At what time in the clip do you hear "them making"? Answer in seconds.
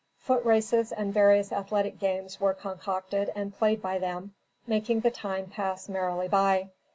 3.99-5.01